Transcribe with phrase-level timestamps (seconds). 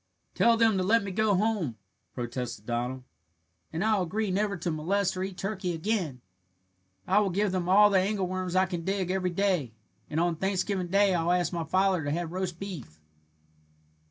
[0.33, 1.77] "Tell them to let me go home,"
[2.15, 3.03] protested Donald,
[3.71, 6.21] "and I'll agree never to molest or eat turkey again;
[7.05, 9.75] I will give them all the angleworms I can dig every day,
[10.09, 12.99] and on Thanksgiving Day I'll ask my father to have roast beef."